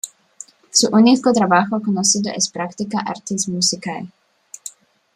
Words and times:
Su 0.71 0.89
único 0.93 1.31
trabajo 1.31 1.79
conocido 1.79 2.31
es 2.35 2.49
"Practica 2.49 3.01
artis 3.05 3.47
musicae". 3.47 4.09